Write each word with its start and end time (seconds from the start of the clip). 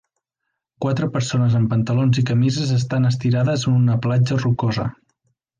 Quatre 0.85 1.09
persones 1.17 1.57
amb 1.59 1.69
pantalons 1.75 2.21
i 2.23 2.25
camises 2.31 2.73
estan 2.79 3.07
estirades 3.13 3.69
en 3.73 3.79
una 3.85 4.03
platja 4.07 4.43
rocosa. 4.47 4.91